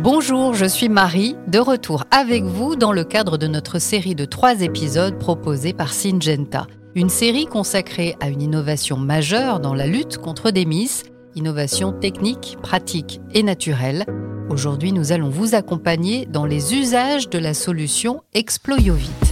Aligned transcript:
Bonjour, 0.00 0.54
je 0.54 0.64
suis 0.64 0.88
Marie, 0.88 1.36
de 1.48 1.58
retour 1.58 2.04
avec 2.10 2.44
vous 2.44 2.76
dans 2.76 2.92
le 2.92 3.04
cadre 3.04 3.36
de 3.36 3.46
notre 3.46 3.78
série 3.78 4.14
de 4.14 4.24
trois 4.24 4.62
épisodes 4.62 5.18
proposée 5.18 5.74
par 5.74 5.92
Syngenta. 5.92 6.66
Une 6.94 7.10
série 7.10 7.44
consacrée 7.44 8.16
à 8.20 8.30
une 8.30 8.40
innovation 8.40 8.96
majeure 8.96 9.60
dans 9.60 9.74
la 9.74 9.86
lutte 9.86 10.16
contre 10.16 10.50
des 10.50 10.64
miss, 10.64 11.04
innovation 11.34 11.92
technique, 11.92 12.56
pratique 12.62 13.20
et 13.34 13.42
naturelle. 13.42 14.06
Aujourd'hui, 14.48 14.92
nous 14.92 15.12
allons 15.12 15.28
vous 15.28 15.54
accompagner 15.54 16.24
dans 16.24 16.46
les 16.46 16.74
usages 16.74 17.28
de 17.28 17.38
la 17.38 17.52
solution 17.52 18.22
Exployovit. 18.32 19.31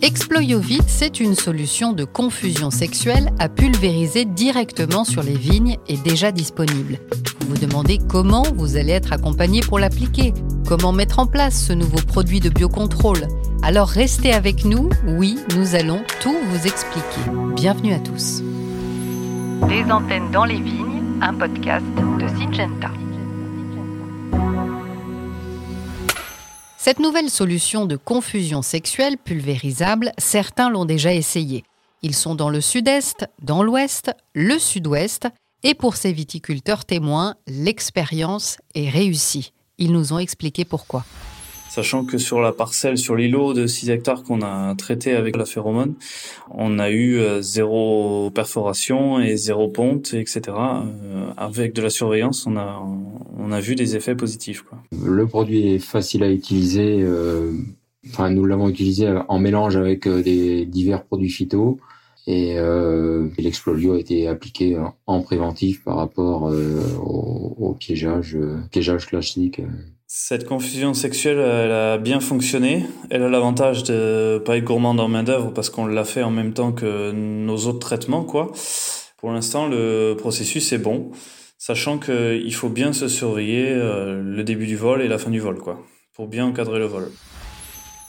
Exployovit, 0.00 0.80
c'est 0.86 1.18
une 1.18 1.34
solution 1.34 1.92
de 1.92 2.04
confusion 2.04 2.70
sexuelle 2.70 3.30
à 3.40 3.48
pulvériser 3.48 4.24
directement 4.24 5.04
sur 5.04 5.24
les 5.24 5.36
vignes 5.36 5.76
et 5.88 5.96
déjà 5.96 6.30
disponible. 6.30 6.98
Vous 7.40 7.48
vous 7.48 7.66
demandez 7.66 7.98
comment 8.08 8.44
vous 8.54 8.76
allez 8.76 8.92
être 8.92 9.12
accompagné 9.12 9.60
pour 9.60 9.80
l'appliquer, 9.80 10.32
comment 10.68 10.92
mettre 10.92 11.18
en 11.18 11.26
place 11.26 11.66
ce 11.66 11.72
nouveau 11.72 11.98
produit 12.06 12.38
de 12.38 12.48
biocontrôle. 12.48 13.26
Alors 13.62 13.88
restez 13.88 14.32
avec 14.32 14.64
nous, 14.64 14.88
oui, 15.04 15.36
nous 15.56 15.74
allons 15.74 16.02
tout 16.20 16.36
vous 16.48 16.66
expliquer. 16.66 17.30
Bienvenue 17.56 17.92
à 17.92 17.98
tous. 17.98 18.40
Des 19.68 19.82
antennes 19.90 20.30
dans 20.30 20.44
les 20.44 20.60
vignes, 20.60 21.02
un 21.20 21.34
podcast 21.34 21.84
de 22.20 22.28
Syngenta. 22.28 22.92
Cette 26.88 27.00
nouvelle 27.00 27.28
solution 27.28 27.84
de 27.84 27.96
confusion 27.96 28.62
sexuelle 28.62 29.18
pulvérisable, 29.18 30.10
certains 30.16 30.70
l'ont 30.70 30.86
déjà 30.86 31.12
essayée. 31.12 31.62
Ils 32.00 32.14
sont 32.14 32.34
dans 32.34 32.48
le 32.48 32.62
sud-est, 32.62 33.26
dans 33.42 33.62
l'ouest, 33.62 34.10
le 34.32 34.58
sud-ouest, 34.58 35.28
et 35.62 35.74
pour 35.74 35.96
ces 35.96 36.14
viticulteurs 36.14 36.86
témoins, 36.86 37.34
l'expérience 37.46 38.56
est 38.74 38.88
réussie. 38.88 39.52
Ils 39.76 39.92
nous 39.92 40.14
ont 40.14 40.18
expliqué 40.18 40.64
pourquoi. 40.64 41.04
Sachant 41.68 42.04
que 42.04 42.16
sur 42.16 42.40
la 42.40 42.52
parcelle, 42.52 42.96
sur 42.96 43.14
l'îlot 43.14 43.52
de 43.52 43.66
6 43.66 43.90
hectares 43.90 44.22
qu'on 44.22 44.40
a 44.40 44.74
traité 44.74 45.12
avec 45.12 45.36
la 45.36 45.44
phéromone, 45.44 45.94
on 46.50 46.78
a 46.78 46.90
eu 46.90 47.18
euh, 47.18 47.42
zéro 47.42 48.30
perforation 48.30 49.20
et 49.20 49.36
zéro 49.36 49.68
ponte, 49.68 50.14
etc. 50.14 50.40
Euh, 50.48 51.30
avec 51.36 51.74
de 51.74 51.82
la 51.82 51.90
surveillance, 51.90 52.46
on 52.46 52.56
a, 52.56 52.82
on 53.38 53.52
a 53.52 53.60
vu 53.60 53.74
des 53.74 53.96
effets 53.96 54.14
positifs. 54.14 54.62
Quoi. 54.62 54.78
Le 55.04 55.26
produit 55.26 55.74
est 55.74 55.78
facile 55.78 56.22
à 56.22 56.30
utiliser. 56.30 57.02
Euh, 57.02 57.52
enfin, 58.08 58.30
nous 58.30 58.46
l'avons 58.46 58.70
utilisé 58.70 59.06
en 59.28 59.38
mélange 59.38 59.76
avec 59.76 60.08
des 60.08 60.64
divers 60.64 61.04
produits 61.04 61.30
phyto. 61.30 61.78
Et, 62.26 62.58
euh, 62.58 63.28
a 63.38 63.98
été 63.98 64.28
appliqué 64.28 64.78
en 65.06 65.20
préventif 65.22 65.82
par 65.82 65.96
rapport 65.96 66.42
au, 66.42 67.54
au, 67.58 67.72
piégeage, 67.74 68.36
piégeage 68.70 69.06
classique. 69.06 69.62
Cette 70.10 70.46
confusion 70.46 70.94
sexuelle, 70.94 71.38
elle 71.38 71.70
a 71.70 71.98
bien 71.98 72.18
fonctionné. 72.20 72.86
Elle 73.10 73.22
a 73.22 73.28
l'avantage 73.28 73.84
de 73.84 74.42
pas 74.42 74.56
être 74.56 74.64
gourmande 74.64 75.00
en 75.00 75.08
main 75.08 75.22
d'œuvre 75.22 75.52
parce 75.52 75.68
qu'on 75.68 75.84
l'a 75.84 76.04
fait 76.04 76.22
en 76.22 76.30
même 76.30 76.54
temps 76.54 76.72
que 76.72 77.12
nos 77.12 77.66
autres 77.66 77.80
traitements, 77.80 78.24
quoi. 78.24 78.50
Pour 79.18 79.32
l'instant, 79.32 79.68
le 79.68 80.14
processus 80.16 80.72
est 80.72 80.78
bon, 80.78 81.10
sachant 81.58 81.98
qu'il 81.98 82.54
faut 82.54 82.70
bien 82.70 82.94
se 82.94 83.06
surveiller 83.06 83.66
euh, 83.68 84.22
le 84.22 84.44
début 84.44 84.66
du 84.66 84.76
vol 84.76 85.02
et 85.02 85.08
la 85.08 85.18
fin 85.18 85.28
du 85.28 85.40
vol, 85.40 85.58
quoi, 85.58 85.78
pour 86.14 86.26
bien 86.26 86.46
encadrer 86.46 86.78
le 86.78 86.86
vol. 86.86 87.12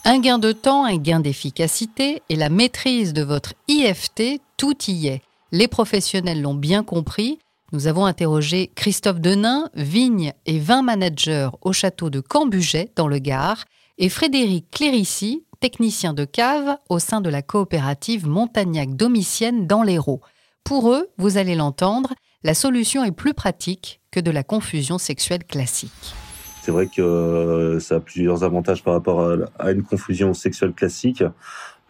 Un 0.06 0.20
gain 0.20 0.38
de 0.38 0.52
temps, 0.52 0.86
un 0.86 0.96
gain 0.96 1.20
d'efficacité 1.20 2.22
et 2.30 2.36
la 2.36 2.48
maîtrise 2.48 3.12
de 3.12 3.22
votre 3.22 3.52
IFT, 3.68 4.40
tout 4.56 4.76
y 4.88 5.08
est. 5.08 5.20
Les 5.52 5.68
professionnels 5.68 6.40
l'ont 6.40 6.54
bien 6.54 6.82
compris 6.82 7.40
nous 7.72 7.86
avons 7.86 8.04
interrogé 8.04 8.70
Christophe 8.74 9.20
Denain, 9.20 9.68
vigne 9.74 10.32
et 10.46 10.58
vin 10.58 10.82
manager 10.82 11.56
au 11.62 11.72
château 11.72 12.10
de 12.10 12.20
Cambuget 12.20 12.90
dans 12.96 13.08
le 13.08 13.18
Gard, 13.18 13.64
et 13.98 14.08
Frédéric 14.08 14.70
Clérici, 14.70 15.44
technicien 15.60 16.14
de 16.14 16.24
cave 16.24 16.76
au 16.88 16.98
sein 16.98 17.20
de 17.20 17.28
la 17.28 17.42
coopérative 17.42 18.26
Montagnac 18.26 18.96
Domicienne 18.96 19.66
dans 19.66 19.82
l'Hérault. 19.82 20.22
Pour 20.64 20.90
eux, 20.90 21.08
vous 21.18 21.36
allez 21.36 21.54
l'entendre, 21.54 22.14
la 22.42 22.54
solution 22.54 23.04
est 23.04 23.12
plus 23.12 23.34
pratique 23.34 24.00
que 24.10 24.20
de 24.20 24.30
la 24.30 24.42
confusion 24.42 24.98
sexuelle 24.98 25.44
classique. 25.44 26.14
C'est 26.62 26.72
vrai 26.72 26.86
que 26.86 27.02
euh, 27.02 27.80
ça 27.80 27.96
a 27.96 28.00
plusieurs 28.00 28.44
avantages 28.44 28.82
par 28.82 28.94
rapport 28.94 29.36
à 29.58 29.70
une 29.70 29.82
confusion 29.82 30.34
sexuelle 30.34 30.72
classique. 30.72 31.22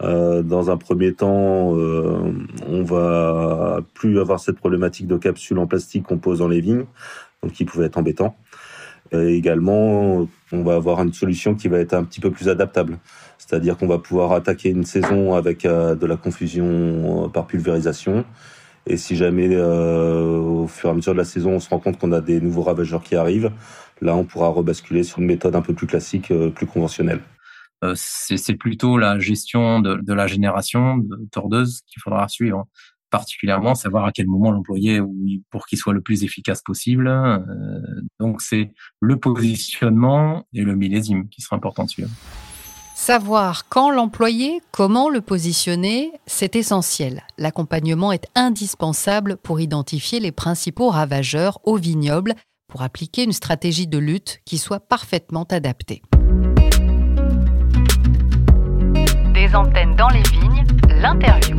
Euh, 0.03 0.41
dans 0.41 0.71
un 0.71 0.77
premier 0.77 1.13
temps, 1.13 1.75
euh, 1.77 2.33
on 2.67 2.83
va 2.83 3.79
plus 3.93 4.19
avoir 4.19 4.39
cette 4.39 4.57
problématique 4.57 5.07
de 5.07 5.17
capsules 5.17 5.59
en 5.59 5.67
plastique 5.67 6.03
qu'on 6.03 6.17
pose 6.17 6.39
dans 6.39 6.47
les 6.47 6.61
vignes, 6.61 6.85
donc 7.43 7.51
qui 7.51 7.65
pouvait 7.65 7.85
être 7.85 7.97
embêtant. 7.97 8.35
Et 9.11 9.35
également, 9.35 10.27
on 10.51 10.63
va 10.63 10.75
avoir 10.75 11.01
une 11.01 11.13
solution 11.13 11.53
qui 11.53 11.67
va 11.67 11.79
être 11.79 11.93
un 11.93 12.03
petit 12.03 12.21
peu 12.21 12.31
plus 12.31 12.49
adaptable. 12.49 12.97
C'est-à-dire 13.37 13.77
qu'on 13.77 13.87
va 13.87 13.97
pouvoir 13.97 14.31
attaquer 14.31 14.69
une 14.69 14.85
saison 14.85 15.35
avec 15.35 15.65
euh, 15.65 15.95
de 15.95 16.05
la 16.05 16.15
confusion 16.15 17.29
par 17.29 17.45
pulvérisation. 17.45 18.23
Et 18.87 18.97
si 18.97 19.15
jamais, 19.15 19.55
au 19.55 20.65
fur 20.65 20.89
et 20.89 20.91
à 20.91 20.95
mesure 20.95 21.13
de 21.13 21.19
la 21.19 21.25
saison, 21.25 21.51
on 21.51 21.59
se 21.59 21.69
rend 21.69 21.77
compte 21.77 21.99
qu'on 21.99 22.11
a 22.13 22.21
des 22.21 22.41
nouveaux 22.41 22.63
ravageurs 22.63 23.03
qui 23.03 23.15
arrivent, 23.15 23.51
là, 24.01 24.15
on 24.15 24.23
pourra 24.23 24.47
rebasculer 24.47 25.03
sur 25.03 25.19
une 25.19 25.27
méthode 25.27 25.55
un 25.55 25.61
peu 25.61 25.75
plus 25.75 25.85
classique, 25.85 26.33
plus 26.55 26.65
conventionnelle. 26.65 27.19
Euh, 27.83 27.93
c'est 27.95 28.55
plutôt 28.55 28.97
la 28.97 29.17
gestion 29.19 29.79
de, 29.79 30.13
la 30.13 30.27
génération 30.27 30.97
de 30.97 31.27
tordeuses 31.31 31.81
qu'il 31.87 32.01
faudra 32.01 32.27
suivre 32.27 32.67
particulièrement 33.09 33.75
savoir 33.75 34.05
à 34.05 34.11
quel 34.11 34.25
moment 34.27 34.51
l'employer 34.51 35.01
pour 35.51 35.65
qu'il 35.65 35.77
soit 35.77 35.93
le 35.93 36.01
plus 36.01 36.23
efficace 36.23 36.61
possible. 36.63 37.07
Euh, 37.07 37.39
donc 38.19 38.41
c'est 38.41 38.71
le 38.99 39.19
positionnement 39.19 40.47
et 40.53 40.63
le 40.63 40.75
millésime 40.75 41.27
qui 41.27 41.41
sera 41.41 41.57
important 41.57 41.83
de 41.83 41.89
suivre. 41.89 42.09
Savoir 42.95 43.67
quand 43.67 43.89
l'employer, 43.89 44.61
comment 44.71 45.09
le 45.09 45.21
positionner, 45.21 46.11
c'est 46.25 46.55
essentiel. 46.55 47.23
L'accompagnement 47.37 48.11
est 48.11 48.27
indispensable 48.35 49.37
pour 49.37 49.59
identifier 49.59 50.19
les 50.19 50.31
principaux 50.31 50.89
ravageurs 50.89 51.59
au 51.63 51.77
vignoble 51.77 52.35
pour 52.67 52.83
appliquer 52.83 53.23
une 53.23 53.33
stratégie 53.33 53.87
de 53.87 53.97
lutte 53.97 54.39
qui 54.45 54.57
soit 54.57 54.79
parfaitement 54.79 55.43
adaptée. 55.43 56.01
Antennes 59.55 59.95
dans 59.95 60.09
les 60.09 60.23
vignes, 60.23 60.65
l'interview. 60.87 61.57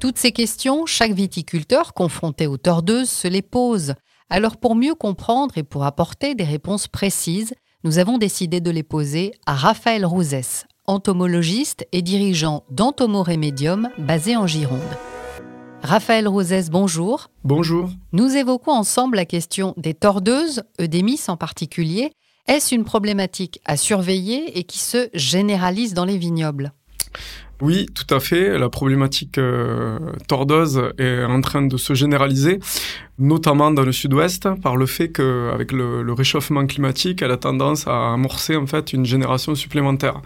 Toutes 0.00 0.18
ces 0.18 0.32
questions, 0.32 0.86
chaque 0.86 1.12
viticulteur 1.12 1.92
confronté 1.94 2.46
aux 2.46 2.56
tordeuses 2.56 3.10
se 3.10 3.28
les 3.28 3.42
pose. 3.42 3.94
Alors 4.30 4.56
pour 4.56 4.74
mieux 4.74 4.94
comprendre 4.94 5.56
et 5.58 5.62
pour 5.62 5.84
apporter 5.84 6.34
des 6.34 6.44
réponses 6.44 6.88
précises, 6.88 7.54
nous 7.84 7.98
avons 7.98 8.18
décidé 8.18 8.60
de 8.60 8.70
les 8.70 8.82
poser 8.82 9.32
à 9.46 9.54
Raphaël 9.54 10.04
Rouzès, 10.04 10.66
entomologiste 10.86 11.86
et 11.92 12.02
dirigeant 12.02 12.64
d'Entomo 12.70 13.22
Remedium 13.22 13.88
basé 13.98 14.36
en 14.36 14.46
Gironde. 14.46 14.80
Raphaël 15.82 16.26
Rouzès, 16.26 16.70
bonjour. 16.70 17.28
Bonjour. 17.44 17.88
Nous 18.12 18.36
évoquons 18.36 18.72
ensemble 18.72 19.16
la 19.16 19.24
question 19.24 19.74
des 19.76 19.94
tordeuses, 19.94 20.64
œdémis 20.80 21.20
en 21.28 21.36
particulier, 21.36 22.10
est-ce 22.48 22.74
une 22.74 22.84
problématique 22.84 23.60
à 23.64 23.76
surveiller 23.76 24.58
et 24.58 24.64
qui 24.64 24.78
se 24.78 25.08
généralise 25.14 25.94
dans 25.94 26.04
les 26.04 26.18
vignobles? 26.18 26.72
Oui, 27.60 27.86
tout 27.92 28.14
à 28.14 28.20
fait. 28.20 28.56
La 28.56 28.68
problématique 28.68 29.36
euh, 29.36 29.98
tordeuse 30.28 30.80
est 30.96 31.24
en 31.24 31.40
train 31.40 31.62
de 31.62 31.76
se 31.76 31.92
généraliser, 31.92 32.60
notamment 33.18 33.72
dans 33.72 33.82
le 33.82 33.90
sud-ouest, 33.90 34.48
par 34.62 34.76
le 34.76 34.86
fait 34.86 35.08
qu'avec 35.10 35.72
le, 35.72 36.02
le 36.02 36.12
réchauffement 36.12 36.64
climatique, 36.66 37.20
elle 37.20 37.32
a 37.32 37.36
tendance 37.36 37.88
à 37.88 38.12
amorcer 38.12 38.54
en 38.54 38.66
fait 38.66 38.92
une 38.92 39.04
génération 39.04 39.56
supplémentaire. 39.56 40.20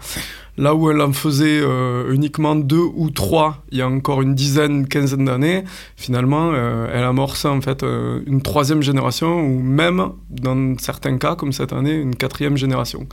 Là 0.57 0.75
où 0.75 0.91
elle 0.91 1.01
en 1.01 1.13
faisait 1.13 1.61
euh, 1.61 2.13
uniquement 2.13 2.55
deux 2.55 2.85
ou 2.95 3.09
trois 3.09 3.63
il 3.71 3.79
y 3.79 3.81
a 3.81 3.87
encore 3.87 4.21
une 4.21 4.35
dizaine, 4.35 4.87
quinzaine 4.87 5.25
d'années, 5.25 5.63
finalement, 5.95 6.51
euh, 6.53 6.87
elle 6.93 7.03
amorce 7.03 7.45
en 7.45 7.59
fait 7.59 7.81
euh, 7.81 8.21
une 8.27 8.41
troisième 8.41 8.83
génération 8.83 9.41
ou 9.41 9.59
même, 9.59 10.11
dans 10.29 10.77
certains 10.77 11.17
cas, 11.17 11.35
comme 11.35 11.53
cette 11.53 11.73
année, 11.73 11.95
une 11.95 12.15
quatrième 12.15 12.55
génération. 12.55 13.07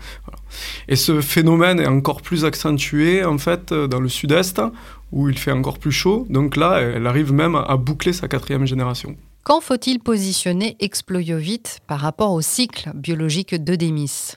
Et 0.88 0.97
ce 0.97 1.23
phénomène 1.23 1.81
est 1.81 1.87
encore 1.87 2.20
plus 2.20 2.44
accentué 2.44 3.25
en 3.25 3.38
fait 3.38 3.73
dans 3.73 4.00
le 4.00 4.09
sud-est 4.09 4.61
où 5.12 5.29
il 5.29 5.38
fait 5.38 5.53
encore 5.53 5.79
plus 5.79 5.93
chaud. 5.93 6.26
Donc 6.29 6.56
là, 6.56 6.81
elle 6.81 7.06
arrive 7.06 7.32
même 7.32 7.55
à 7.55 7.76
boucler 7.76 8.12
sa 8.12 8.29
quatrième 8.29 8.67
génération. 8.67 9.17
Quand 9.43 9.62
faut-il 9.62 10.00
positionner 10.00 10.76
Exployovit 10.81 11.62
par 11.87 12.00
rapport 12.00 12.32
au 12.32 12.43
cycle 12.43 12.91
biologique 12.94 13.55
d'Eudémis 13.55 14.37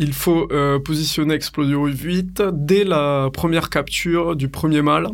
il 0.00 0.14
faut 0.14 0.48
euh, 0.50 0.78
positionner 0.78 1.34
Explodio 1.34 1.86
8 1.86 2.42
dès 2.52 2.84
la 2.84 3.28
première 3.32 3.68
capture 3.68 4.34
du 4.34 4.48
premier 4.48 4.80
mâle. 4.80 5.08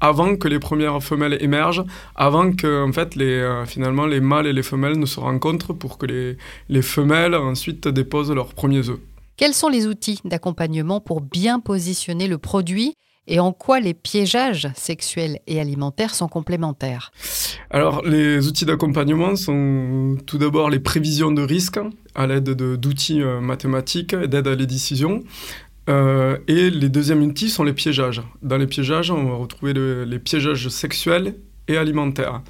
avant 0.00 0.36
que 0.36 0.48
les 0.48 0.58
premières 0.58 1.02
femelles 1.02 1.38
émergent, 1.40 1.84
avant 2.14 2.52
que 2.52 2.86
fait 2.92 3.14
les, 3.14 3.40
euh, 3.40 3.64
finalement 3.64 4.04
les 4.04 4.20
mâles 4.20 4.46
et 4.46 4.52
les 4.52 4.62
femelles 4.62 4.98
ne 4.98 5.06
se 5.06 5.18
rencontrent 5.18 5.72
pour 5.72 5.96
que 5.96 6.04
les, 6.04 6.36
les 6.68 6.82
femelles 6.82 7.34
ensuite 7.34 7.88
déposent 7.88 8.30
leurs 8.30 8.52
premiers 8.52 8.90
œufs. 8.90 9.00
Quels 9.38 9.54
sont 9.54 9.70
les 9.70 9.86
outils 9.86 10.20
d'accompagnement 10.26 11.00
pour 11.00 11.22
bien 11.22 11.58
positionner 11.58 12.28
le 12.28 12.36
produit? 12.36 12.94
Et 13.26 13.38
en 13.40 13.52
quoi 13.52 13.80
les 13.80 13.94
piégeages 13.94 14.68
sexuels 14.74 15.38
et 15.46 15.60
alimentaires 15.60 16.14
sont 16.14 16.28
complémentaires? 16.28 17.12
Alors, 17.70 18.02
les 18.04 18.46
outils 18.48 18.64
d'accompagnement 18.64 19.36
sont 19.36 20.16
tout 20.26 20.38
d'abord 20.38 20.70
les 20.70 20.80
prévisions 20.80 21.30
de 21.32 21.42
risques 21.42 21.80
à 22.14 22.26
l'aide 22.26 22.50
d'outils 22.50 23.22
euh, 23.22 23.40
mathématiques 23.40 24.14
d'aide 24.14 24.48
à 24.48 24.54
les 24.54 24.66
décisions. 24.66 25.22
Euh, 25.88 26.36
et 26.46 26.70
les 26.70 26.88
deuxièmes 26.88 27.22
outils 27.22 27.50
sont 27.50 27.64
les 27.64 27.72
piégeages. 27.72 28.22
Dans 28.42 28.56
les 28.56 28.66
piégeages, 28.66 29.10
on 29.10 29.24
va 29.24 29.34
retrouver 29.34 29.72
les 29.72 30.18
piégeages 30.18 30.68
sexuels 30.68 31.34
et 31.68 31.76
alimentaires. 31.76 32.42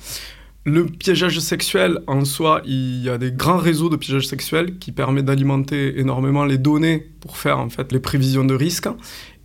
Le 0.64 0.86
piégeage 0.86 1.40
sexuel, 1.40 1.98
en 2.06 2.24
soi, 2.24 2.62
il 2.64 3.02
y 3.02 3.08
a 3.08 3.18
des 3.18 3.32
grands 3.32 3.56
réseaux 3.56 3.88
de 3.88 3.96
piégeage 3.96 4.28
sexuel 4.28 4.78
qui 4.78 4.92
permettent 4.92 5.24
d'alimenter 5.24 5.98
énormément 5.98 6.44
les 6.44 6.58
données 6.58 7.10
pour 7.20 7.36
faire 7.36 7.58
en 7.58 7.68
fait 7.68 7.90
les 7.90 7.98
prévisions 7.98 8.44
de 8.44 8.54
risque. 8.54 8.86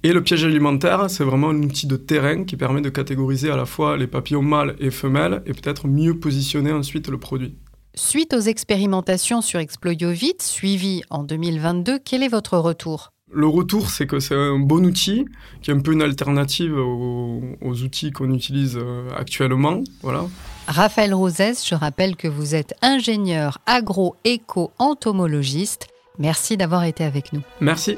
Et 0.08 0.14
le 0.14 0.24
piège 0.24 0.46
alimentaire, 0.46 1.10
c'est 1.10 1.26
vraiment 1.26 1.50
un 1.50 1.62
outil 1.64 1.86
de 1.86 1.98
terrain 1.98 2.46
qui 2.46 2.56
permet 2.56 2.80
de 2.80 2.88
catégoriser 2.88 3.52
à 3.52 3.58
la 3.58 3.66
fois 3.66 3.98
les 3.98 4.08
papillons 4.08 4.42
mâles 4.42 4.78
et 4.80 4.90
femelles 4.90 5.44
et 5.46 5.52
peut-être 5.52 5.90
mieux 5.90 6.18
positionner 6.18 6.72
ensuite 6.72 7.10
le 7.10 7.18
produit. 7.18 7.58
Suite 7.94 8.34
aux 8.34 8.40
expérimentations 8.40 9.42
sur 9.42 9.60
Exploiovit 9.60 10.38
suivies 10.40 11.04
en 11.10 11.24
2022, 11.24 12.00
quel 12.06 12.24
est 12.24 12.30
votre 12.30 12.58
retour? 12.58 13.12
Le 13.34 13.48
retour, 13.48 13.90
c'est 13.90 14.08
que 14.08 14.22
c'est 14.22 14.34
un 14.34 14.60
bon 14.60 14.86
outil, 14.86 15.26
qui 15.62 15.72
est 15.72 15.74
un 15.74 15.82
peu 15.82 15.92
une 15.92 16.02
alternative 16.02 16.78
aux, 16.78 17.74
outils 17.84 18.12
qu'on 18.12 18.34
utilise 18.34 18.80
euh, 18.82 19.10
actuellement. 19.14 19.84
Voilà. 20.04 20.24
Raphaël 20.68 21.14
Rosès, 21.14 21.68
je 21.68 21.76
rappelle 21.76 22.16
que 22.16 22.30
vous 22.30 22.56
êtes 22.56 22.76
ingénieur 22.82 23.58
agro-éco-entomologiste. 23.66 25.88
Merci 26.18 26.56
d'avoir 26.56 26.86
été 26.86 27.04
avec 27.04 27.34
nous. 27.34 27.42
Merci. 27.60 27.98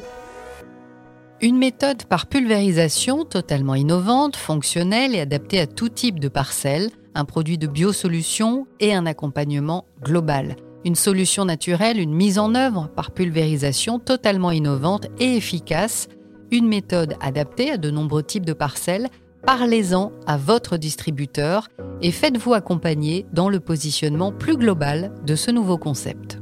Une 1.42 1.58
méthode 1.58 2.04
par 2.04 2.26
pulvérisation 2.26 3.24
totalement 3.24 3.76
innovante, 3.76 4.36
fonctionnelle 4.36 5.16
et 5.16 5.22
adaptée 5.22 5.62
à 5.62 5.68
tout 5.68 5.88
type 5.88 6.20
de 6.20 6.28
parcelles, 6.28 6.90
un 7.16 7.24
produit 7.24 7.58
de 7.58 7.66
biosolution 7.66 8.68
et 8.82 8.94
un 8.94 9.06
accompagnement 9.06 9.86
global. 10.04 10.58
Une 10.84 10.96
solution 10.96 11.46
naturelle, 11.46 11.98
une 11.98 12.14
mise 12.14 12.40
en 12.40 12.56
œuvre 12.56 12.90
par 12.94 13.12
pulvérisation 13.12 14.00
totalement 14.00 14.52
innovante 14.52 15.08
et 15.18 15.38
efficace, 15.38 16.10
une 16.52 16.68
méthode 16.68 17.16
adaptée 17.22 17.72
à 17.72 17.78
de 17.78 17.90
nombreux 17.90 18.24
types 18.24 18.46
de 18.46 18.52
parcelles. 18.52 19.08
Parlez-en 19.46 20.12
à 20.28 20.36
votre 20.36 20.76
distributeur 20.76 21.70
et 22.02 22.12
faites-vous 22.12 22.54
accompagner 22.54 23.26
dans 23.32 23.48
le 23.48 23.62
positionnement 23.62 24.34
plus 24.34 24.58
global 24.58 25.14
de 25.26 25.36
ce 25.36 25.52
nouveau 25.52 25.78
concept. 25.78 26.38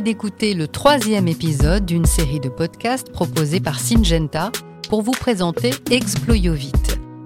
D'écouter 0.00 0.54
le 0.54 0.66
troisième 0.66 1.28
épisode 1.28 1.86
d'une 1.86 2.04
série 2.04 2.40
de 2.40 2.48
podcasts 2.48 3.12
proposés 3.12 3.60
par 3.60 3.78
Syngenta 3.78 4.50
pour 4.88 5.02
vous 5.02 5.12
présenter 5.12 5.70
Exploiovit, 5.90 6.72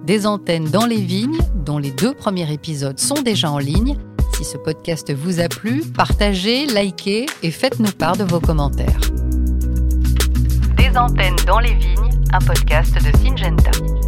des 0.04 0.26
antennes 0.26 0.64
dans 0.64 0.86
les 0.86 1.00
vignes 1.00 1.38
dont 1.54 1.78
les 1.78 1.90
deux 1.90 2.14
premiers 2.14 2.52
épisodes 2.52 2.98
sont 2.98 3.22
déjà 3.22 3.50
en 3.50 3.58
ligne. 3.58 3.96
Si 4.36 4.44
ce 4.44 4.58
podcast 4.58 5.12
vous 5.14 5.40
a 5.40 5.48
plu, 5.48 5.82
partagez, 5.96 6.66
likez 6.66 7.26
et 7.42 7.50
faites-nous 7.50 7.92
part 7.92 8.16
de 8.16 8.24
vos 8.24 8.40
commentaires. 8.40 9.00
Des 10.76 10.96
antennes 10.96 11.36
dans 11.46 11.60
les 11.60 11.74
vignes, 11.74 12.10
un 12.32 12.40
podcast 12.40 12.94
de 12.94 13.16
Syngenta. 13.18 14.07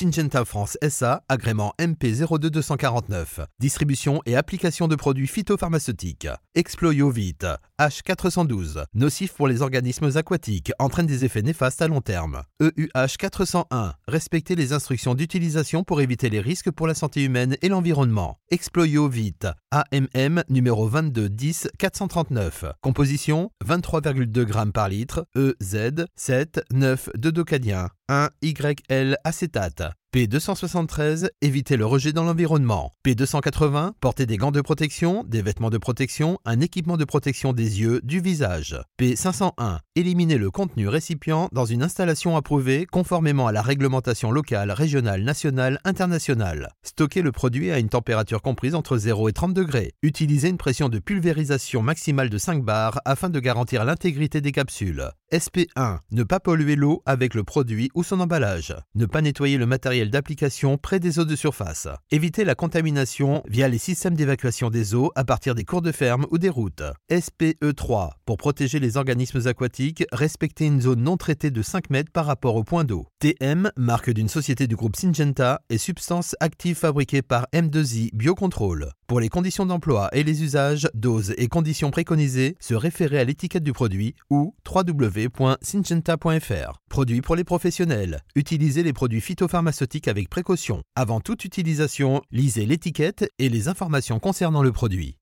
Syngenta 0.00 0.46
France 0.46 0.78
SA, 0.88 1.24
agrément 1.28 1.74
MP02249. 1.78 3.44
Distribution 3.58 4.22
et 4.24 4.34
application 4.34 4.88
de 4.88 4.96
produits 4.96 5.26
phytopharmaceutiques. 5.26 6.26
Exploiovit, 6.54 7.36
H412, 7.80 8.84
nocif 8.92 9.32
pour 9.32 9.48
les 9.48 9.62
organismes 9.62 10.10
aquatiques, 10.14 10.70
entraîne 10.78 11.06
des 11.06 11.24
effets 11.24 11.40
néfastes 11.40 11.80
à 11.80 11.88
long 11.88 12.02
terme. 12.02 12.42
EUH 12.60 13.16
401, 13.18 13.94
respecter 14.06 14.54
les 14.54 14.74
instructions 14.74 15.14
d'utilisation 15.14 15.82
pour 15.82 16.02
éviter 16.02 16.28
les 16.28 16.40
risques 16.40 16.70
pour 16.70 16.86
la 16.86 16.94
santé 16.94 17.24
humaine 17.24 17.56
et 17.62 17.70
l'environnement. 17.70 18.38
Exploiovit, 18.50 19.38
AMM 19.70 20.44
numéro 20.50 20.90
2210 20.90 21.68
439. 21.78 22.66
Composition 22.82 23.50
23,2 23.66 24.46
g 24.46 24.72
par 24.72 24.90
litre, 24.90 25.26
EZ 25.34 26.04
7 26.16 26.60
9 26.72 27.10
de 27.16 27.30
docadien. 27.30 27.88
1YL 28.10 29.14
acétate. 29.24 29.82
P273, 30.12 31.28
éviter 31.40 31.76
le 31.76 31.86
rejet 31.86 32.12
dans 32.12 32.24
l'environnement. 32.24 32.90
P280, 33.06 33.92
porter 34.00 34.26
des 34.26 34.38
gants 34.38 34.50
de 34.50 34.60
protection, 34.60 35.22
des 35.22 35.40
vêtements 35.40 35.70
de 35.70 35.78
protection, 35.78 36.40
un 36.44 36.58
équipement 36.58 36.96
de 36.96 37.04
protection 37.04 37.52
des 37.52 37.80
yeux, 37.80 38.00
du 38.02 38.20
visage. 38.20 38.76
P501, 39.00 39.78
éliminer 39.94 40.36
le 40.36 40.50
contenu 40.50 40.88
récipient 40.88 41.48
dans 41.52 41.64
une 41.64 41.84
installation 41.84 42.36
approuvée 42.36 42.86
conformément 42.86 43.46
à 43.46 43.52
la 43.52 43.62
réglementation 43.62 44.32
locale, 44.32 44.72
régionale, 44.72 45.22
nationale, 45.22 45.78
internationale. 45.84 46.72
Stocker 46.82 47.22
le 47.22 47.30
produit 47.30 47.70
à 47.70 47.78
une 47.78 47.88
température 47.88 48.42
comprise 48.42 48.74
entre 48.74 48.98
0 48.98 49.28
et 49.28 49.32
30 49.32 49.54
degrés. 49.54 49.92
Utiliser 50.02 50.48
une 50.48 50.58
pression 50.58 50.88
de 50.88 50.98
pulvérisation 50.98 51.82
maximale 51.82 52.30
de 52.30 52.38
5 52.38 52.64
bars 52.64 53.00
afin 53.04 53.30
de 53.30 53.38
garantir 53.38 53.84
l'intégrité 53.84 54.40
des 54.40 54.50
capsules. 54.50 55.12
SP1, 55.32 55.98
ne 56.10 56.22
pas 56.24 56.40
polluer 56.40 56.74
l'eau 56.74 57.02
avec 57.06 57.34
le 57.34 57.44
produit 57.44 57.88
ou 57.94 58.02
son 58.02 58.18
emballage. 58.18 58.74
Ne 58.96 59.06
pas 59.06 59.22
nettoyer 59.22 59.58
le 59.58 59.66
matériel 59.66 60.10
d'application 60.10 60.76
près 60.76 60.98
des 60.98 61.20
eaux 61.20 61.24
de 61.24 61.36
surface. 61.36 61.86
Éviter 62.10 62.44
la 62.44 62.56
contamination 62.56 63.44
via 63.46 63.68
les 63.68 63.78
systèmes 63.78 64.16
d'évacuation 64.16 64.70
des 64.70 64.96
eaux 64.96 65.12
à 65.14 65.24
partir 65.24 65.54
des 65.54 65.64
cours 65.64 65.82
de 65.82 65.92
ferme 65.92 66.26
ou 66.32 66.38
des 66.38 66.48
routes. 66.48 66.82
SPE3 67.10 68.10
pour 68.26 68.38
protéger 68.38 68.80
les 68.80 68.96
organismes 68.96 69.46
aquatiques, 69.46 70.04
respecter 70.10 70.66
une 70.66 70.80
zone 70.80 71.02
non 71.02 71.16
traitée 71.16 71.52
de 71.52 71.62
5 71.62 71.90
mètres 71.90 72.10
par 72.10 72.26
rapport 72.26 72.56
au 72.56 72.64
point 72.64 72.84
d'eau. 72.84 73.06
TM, 73.20 73.70
marque 73.76 74.10
d'une 74.10 74.28
société 74.28 74.66
du 74.66 74.74
groupe 74.74 74.96
Syngenta 74.96 75.60
et 75.70 75.78
substance 75.78 76.34
active 76.40 76.76
fabriquée 76.76 77.22
par 77.22 77.46
M2I 77.52 78.10
Biocontrol. 78.14 78.90
Pour 79.10 79.18
les 79.18 79.28
conditions 79.28 79.66
d'emploi 79.66 80.08
et 80.12 80.22
les 80.22 80.44
usages, 80.44 80.88
doses 80.94 81.34
et 81.36 81.48
conditions 81.48 81.90
préconisées, 81.90 82.56
se 82.60 82.74
référer 82.74 83.18
à 83.18 83.24
l'étiquette 83.24 83.64
du 83.64 83.72
produit 83.72 84.14
ou 84.30 84.54
www.syngenta.fr. 84.64 86.78
Produit 86.88 87.20
pour 87.20 87.34
les 87.34 87.42
professionnels. 87.42 88.20
Utilisez 88.36 88.84
les 88.84 88.92
produits 88.92 89.20
phytopharmaceutiques 89.20 90.06
avec 90.06 90.30
précaution. 90.30 90.82
Avant 90.94 91.18
toute 91.18 91.44
utilisation, 91.44 92.22
lisez 92.30 92.66
l'étiquette 92.66 93.28
et 93.40 93.48
les 93.48 93.66
informations 93.66 94.20
concernant 94.20 94.62
le 94.62 94.70
produit. 94.70 95.16